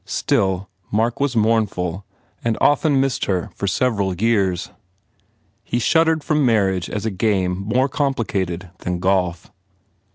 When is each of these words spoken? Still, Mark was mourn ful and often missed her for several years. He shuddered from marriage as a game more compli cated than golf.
Still, 0.03 0.67
Mark 0.89 1.19
was 1.19 1.35
mourn 1.35 1.67
ful 1.67 2.05
and 2.43 2.57
often 2.59 2.99
missed 2.99 3.25
her 3.25 3.51
for 3.53 3.67
several 3.67 4.15
years. 4.15 4.71
He 5.63 5.77
shuddered 5.77 6.23
from 6.23 6.43
marriage 6.43 6.89
as 6.89 7.05
a 7.05 7.11
game 7.11 7.59
more 7.59 7.87
compli 7.87 8.25
cated 8.25 8.75
than 8.79 8.97
golf. 8.97 9.51